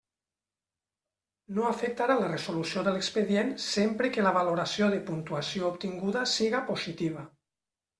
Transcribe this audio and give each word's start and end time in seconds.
No 1.57 1.67
afectarà 1.73 2.15
la 2.23 2.31
resolució 2.33 2.85
de 2.89 2.95
l'expedient 2.97 3.55
sempre 3.69 4.13
que 4.17 4.27
la 4.29 4.35
valoració 4.41 4.93
de 4.97 5.03
puntuació 5.13 5.73
obtinguda 5.73 6.29
siga 6.39 6.69
positiva. 6.75 7.33